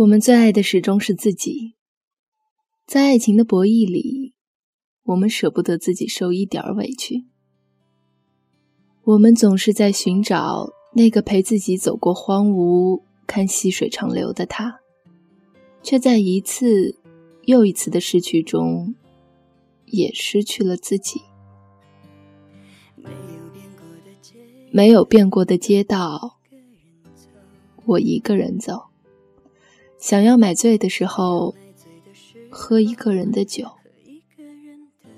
[0.00, 1.74] 我们最爱的始终是自己，
[2.86, 4.32] 在爱情的博弈里，
[5.02, 7.26] 我们舍不得自己受一点委屈。
[9.02, 14.80] 我们总是在寻找那个陪自己走过荒芜、看细水长流的他，
[15.82, 16.96] 却在一次
[17.44, 18.94] 又一次的失去中，
[19.84, 21.20] 也失去了自己。
[24.72, 26.38] 没有变过的街道，
[27.84, 28.89] 我一个人走。
[30.00, 31.54] 想要买醉的时候，
[32.48, 33.70] 喝一个人的酒，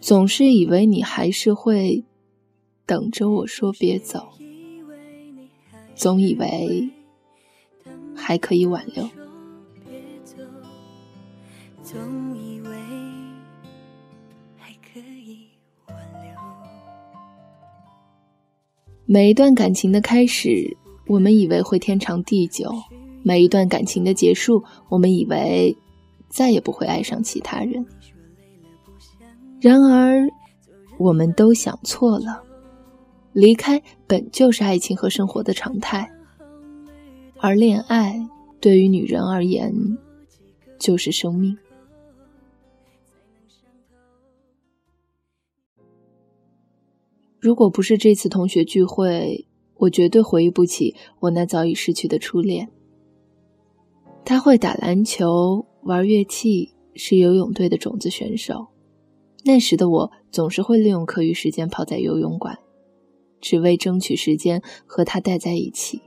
[0.00, 2.04] 总是以为你还是会
[2.84, 4.28] 等着我说别走，
[5.94, 6.90] 总以为
[8.12, 9.08] 还可以挽留。
[19.06, 22.68] 每一段感情的开始，我们以为会天长地久。
[23.22, 25.76] 每一段感情的结束，我们以为
[26.28, 27.86] 再也不会爱上其他人。
[29.60, 30.28] 然而，
[30.98, 32.42] 我们都想错了。
[33.32, 36.10] 离开本就是爱情和生活的常态，
[37.38, 38.28] 而恋爱
[38.60, 39.72] 对于女人而言
[40.78, 41.56] 就是生命。
[47.40, 52.68] 如果不是这次同学聚会，我绝对回忆不起我那早已逝去的初恋。
[54.24, 58.68] 他会打篮球、玩乐器，是游泳队的种子选手。
[59.44, 62.56] 那时的我总是会利用课余时间泡在游泳馆，
[63.40, 66.00] 只为争取时间和他待在一起。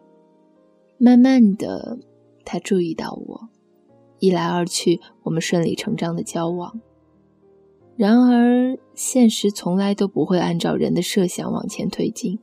[0.97, 1.99] 慢慢的，
[2.45, 3.49] 他注意到我，
[4.19, 6.79] 一来二去，我们顺理成章的交往。
[7.97, 12.39] 然而，现实从来都不会按照人的设想往前推进。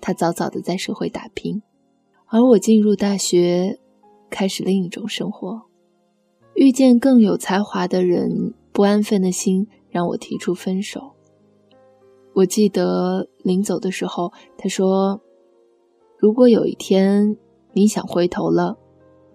[0.00, 1.62] 他早早的在社会打拼，
[2.26, 3.78] 而我进入大学。
[4.30, 5.62] 开始另一种生活，
[6.54, 11.12] 遇见更有才华的人，不安分的心让我提出分手。
[12.34, 15.20] 我记得临走的时候，他说
[16.18, 17.36] ：“如果有一天
[17.72, 18.78] 你想回头了，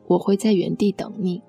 [0.08, 1.42] 我会在原地等你。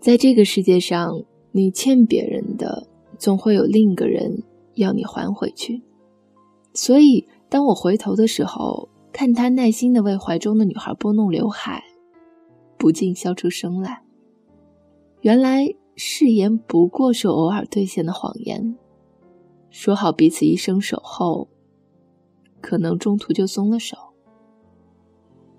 [0.00, 2.86] 在这个世界上，你欠别人的，
[3.18, 4.42] 总会有另一个人
[4.76, 5.82] 要你还回去。
[6.72, 11.84] 所以，当我回头的时候，看他耐心的为怀中的女孩拨弄刘海。”
[12.80, 14.02] 不禁笑出声来。
[15.20, 18.78] 原来誓言不过是偶尔兑现的谎言，
[19.68, 21.50] 说好彼此一生守候，
[22.62, 23.98] 可能中途就松了手；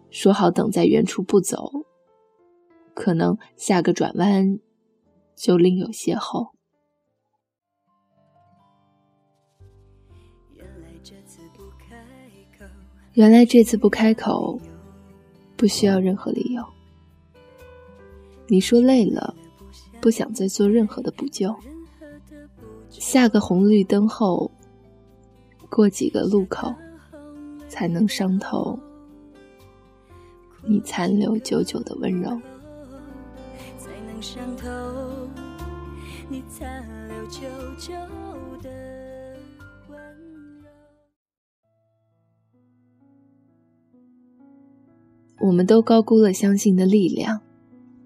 [0.09, 1.85] 说好等在原处不走，
[2.95, 4.59] 可能下个转弯
[5.35, 6.49] 就另有邂逅。
[13.13, 14.59] 原来这次不开口，
[15.55, 16.63] 不需要任何理由。
[18.51, 19.33] 你说累了，
[20.01, 21.55] 不想再做任何的补救。
[22.89, 24.51] 下个红绿灯后，
[25.69, 26.75] 过几个路口，
[27.69, 28.77] 才能伤透
[30.65, 32.37] 你残留久久的温柔。
[45.39, 47.39] 我们都高估了相信的力量。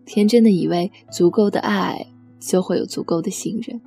[0.06, 2.08] 天真的以为足够的爱
[2.40, 3.82] 就会有足够的信任，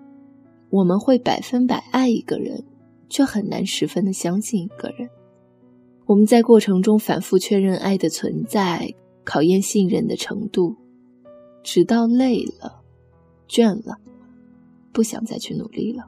[0.71, 2.65] 我们会百分百爱一个人，
[3.09, 5.09] 却很难十分的相信一个人。
[6.07, 10.75] 我们在过程中反复确认爱的存在，考验信任的程度，
[11.63, 12.83] 直到累了、
[13.49, 13.99] 倦了，
[14.93, 16.05] 不想再去努力了。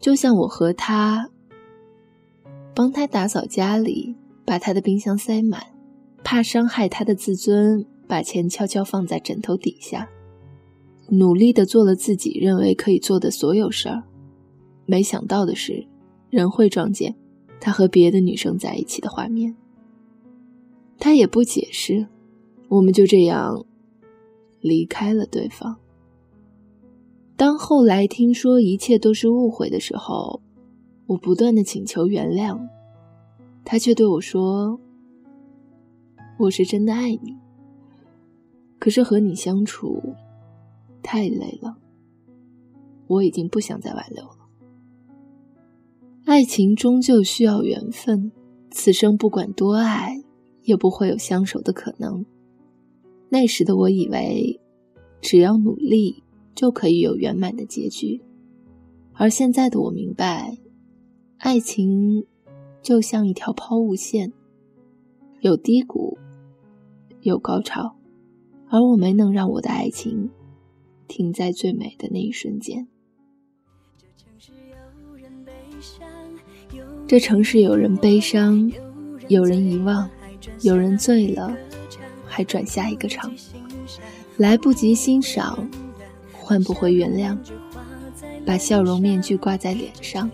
[0.00, 1.30] 就像我和他，
[2.74, 5.62] 帮他打扫家里，把他的冰箱塞满，
[6.24, 7.86] 怕伤害他的自尊。
[8.12, 10.06] 把钱悄悄放在枕头底下，
[11.08, 14.02] 努力的做了自己认为可以做的所有事儿。
[14.84, 15.86] 没想到的是，
[16.28, 17.14] 人会撞见
[17.58, 19.56] 他和别的女生在一起的画面。
[20.98, 22.06] 他也不解释，
[22.68, 23.64] 我们就这样
[24.60, 25.74] 离开了对方。
[27.34, 30.42] 当后来听说一切都是误会的时候，
[31.06, 32.60] 我不断的请求原谅，
[33.64, 34.78] 他却对我说
[36.38, 37.34] ：“我是真的爱你。”
[38.82, 40.02] 可是和你相处
[41.04, 41.76] 太累了，
[43.06, 44.48] 我已经不想再挽留了。
[46.24, 48.32] 爱情终究需要缘分，
[48.72, 50.20] 此生不管多爱，
[50.64, 52.26] 也不会有相守的可能。
[53.28, 54.60] 那时的我以为，
[55.20, 58.20] 只要努力就可以有圆满的结局，
[59.12, 60.58] 而现在的我明白，
[61.38, 62.26] 爱情
[62.82, 64.32] 就像一条抛物线，
[65.38, 66.18] 有低谷，
[67.20, 67.94] 有高潮。
[68.72, 70.30] 而我没能让我的爱情
[71.06, 72.88] 停在最美的那一瞬间。
[77.06, 78.72] 这城市有人悲伤，
[79.28, 80.08] 有人遗忘，
[80.62, 81.54] 有人醉了，
[82.24, 83.30] 还转下一个场，
[84.38, 85.68] 来不及欣赏，
[86.32, 87.36] 换不回原谅，
[88.46, 90.30] 把笑容面具挂在脸上。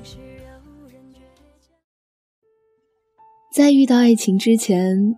[3.52, 5.16] 在遇到爱情之前，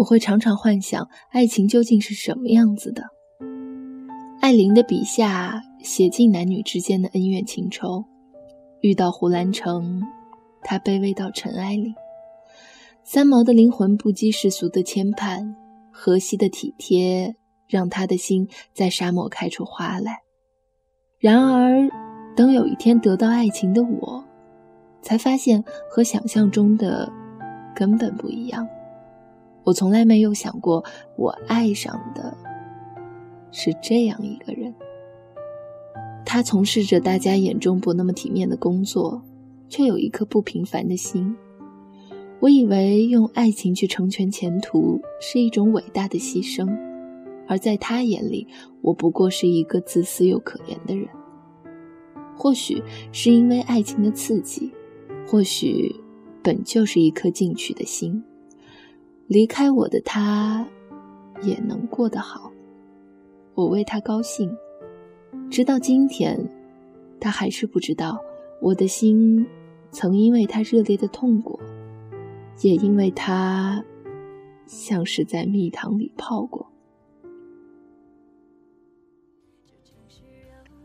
[0.00, 3.02] 我会常常幻想爱情究竟是什么样子的。
[4.40, 8.06] 艾琳的笔下写尽男女之间的恩怨情仇，
[8.80, 10.00] 遇到胡兰成，
[10.62, 11.92] 他卑微到尘埃里；
[13.04, 15.54] 三毛的灵魂不羁世俗的牵绊，
[15.92, 17.36] 荷西的体贴
[17.68, 20.22] 让他的心在沙漠开出花来。
[21.18, 21.90] 然而，
[22.34, 24.24] 等有一天得到爱情的我，
[25.02, 27.12] 才发现和想象中的。
[27.72, 28.66] 根本不一样。
[29.70, 30.84] 我从来没有想过，
[31.16, 32.36] 我爱上的
[33.52, 34.74] 是这样一个人。
[36.26, 39.22] 他从事着大家眼中不那么体面的工作，
[39.68, 41.36] 却有一颗不平凡的心。
[42.40, 46.68] 我以为用爱情去成全前途是一种伟大的牺牲，
[47.46, 48.48] 而在他眼里，
[48.82, 51.06] 我不过是一个自私又可怜的人。
[52.36, 52.82] 或许
[53.12, 54.72] 是因为爱情的刺激，
[55.28, 55.94] 或许……
[56.42, 58.24] 本就是一颗进取的心，
[59.30, 60.66] 离开我的他，
[61.40, 62.50] 也能过得好。
[63.54, 64.50] 我为他高兴，
[65.48, 66.50] 直到今天，
[67.20, 68.18] 他还是不知道
[68.60, 69.46] 我的心
[69.92, 71.60] 曾因为他热烈的痛过，
[72.62, 73.84] 也因为他
[74.66, 76.66] 像是在蜜糖里泡过。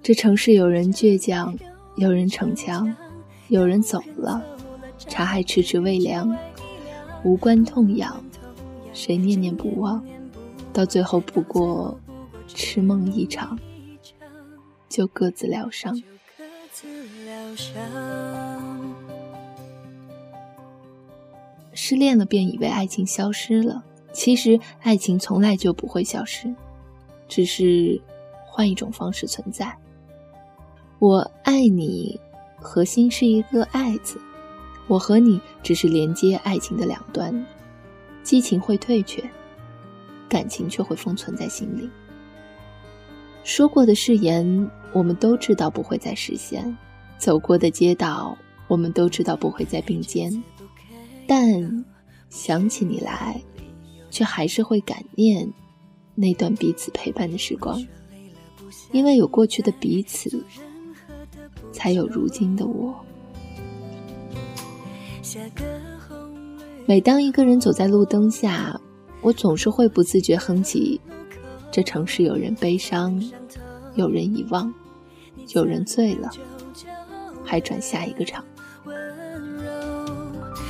[0.04, 1.58] 这城市有人倔强，
[1.96, 2.96] 有人逞强，
[3.48, 4.40] 有人走了。
[5.00, 6.38] 茶还迟迟未凉，
[7.24, 8.24] 无关痛痒，
[8.96, 10.04] 谁念念不忘？
[10.72, 12.00] 到最后不过
[12.48, 13.60] 痴梦一场，
[14.90, 16.02] 就各自疗伤。
[21.74, 23.84] 失恋了便以为爱情消失了，
[24.14, 26.56] 其实爱情从来就不会消失，
[27.28, 28.02] 只是
[28.46, 29.78] 换一种方式存在。
[31.00, 32.20] 我爱你，
[32.56, 34.20] 核心是一个“爱”字。
[34.88, 37.46] 我和你只是连接爱情的两端，
[38.26, 39.24] 激情会退却，
[40.28, 41.88] 感情却会封存在心里。
[43.44, 46.76] 说过的誓言，我们都知道不会再实现；
[47.20, 48.36] 走过的街道，
[48.68, 50.44] 我们都知道不会再并肩。
[51.28, 51.86] 但
[52.32, 53.40] 想起你来，
[54.10, 55.48] 却还是会感念
[56.16, 57.80] 那段彼此陪伴的时光，
[58.92, 60.44] 因为有过去的彼此，
[61.72, 62.96] 才有如今的我。
[65.22, 65.64] 下个
[66.88, 68.80] 每当一个人走在路灯下，
[69.22, 71.02] 我总是会不自觉哼起
[71.72, 73.20] ：“这城市有人悲伤，
[73.96, 74.72] 有人遗忘，
[75.56, 76.30] 有人醉了，
[77.44, 78.46] 还转下一个场。”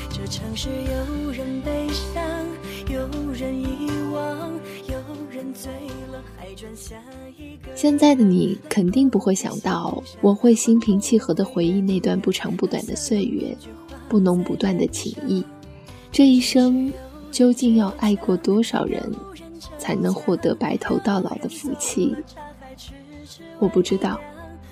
[0.10, 2.24] 这城市有人悲伤，
[2.90, 4.54] 有人遗忘，
[4.88, 4.98] 有
[5.30, 5.70] 人醉
[6.14, 6.96] 了，还转下
[7.38, 7.76] 一个。
[7.76, 13.54] 现在的你肯定不会想到，我会心平气和地回忆那段不长不短的岁月。
[14.08, 15.44] 不浓不淡的情谊，
[16.16, 16.94] 这一生
[17.30, 19.12] 究竟要爱过多少人，
[19.78, 22.16] 才能获得白头到老的福气？
[23.60, 24.18] 我不知道，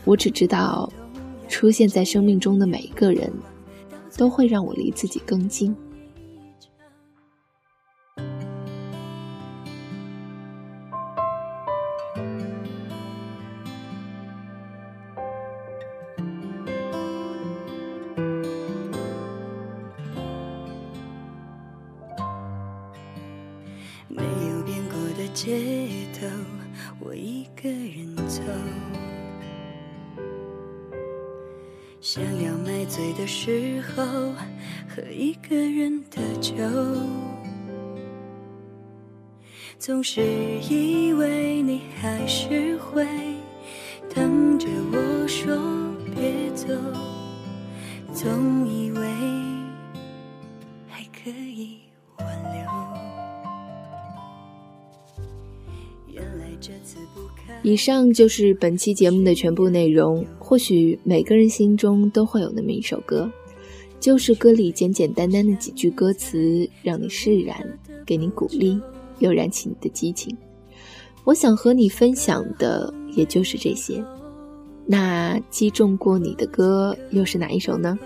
[0.05, 0.89] 我只知道，
[1.49, 3.29] 出现在生命中的每一个人，
[4.15, 5.75] 都会让我离自己更近。
[24.07, 25.59] 没有变过的街
[26.13, 26.27] 头，
[26.99, 28.41] 我一个人走，
[31.99, 34.03] 想要买醉的时候
[34.87, 36.53] 喝一个人的酒，
[39.79, 40.21] 总是
[40.69, 43.05] 以为你还是会
[44.13, 45.57] 等着我说
[46.13, 46.67] 别走，
[48.13, 49.12] 总以为
[57.65, 60.25] 以上就是本期节目的全部内容。
[60.37, 63.31] 或许每个人心中都会有那么一首歌，
[64.01, 67.57] 就是歌里简简单单的几句歌词，让你释然，
[68.05, 68.77] 给你鼓励，
[69.19, 70.35] 又燃起你的激情。
[71.23, 74.03] 我想和你分享的也就是这些。
[74.85, 77.97] 那击中过你的歌又是哪一首呢？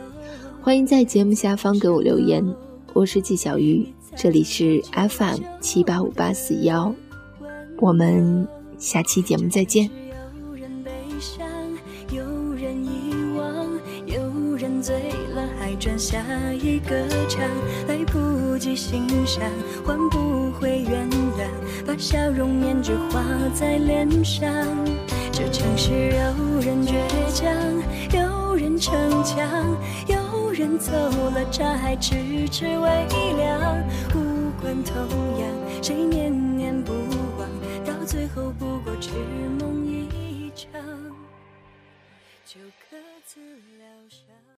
[0.62, 2.46] 欢迎在节目下方给我留言。
[2.94, 3.84] 我是季小鱼，
[4.16, 6.94] 这里是 FM 七八五八四幺。
[7.80, 9.90] 我们下期节目再见。
[10.08, 11.48] 有人悲伤，
[12.12, 13.68] 有人遗忘，
[14.06, 14.96] 有人醉
[15.34, 17.42] 了还转下一个场，
[17.88, 19.44] 来不及欣赏，
[19.84, 24.48] 换不回原谅，把笑容面具画在脸上。
[25.32, 26.94] 这城市有人倔
[27.34, 27.52] 强，
[28.14, 28.94] 有人逞
[29.24, 29.76] 强，
[30.08, 33.08] 有人走了茶还迟迟微
[33.38, 33.84] 凉。
[34.14, 34.96] 无关痛
[35.40, 35.48] 痒，
[35.82, 37.27] 谁念念不忘，
[38.18, 39.12] 最后不过痴
[39.60, 40.72] 梦一场，
[42.48, 42.60] 就
[42.90, 43.40] 各自
[43.78, 44.48] 疗伤。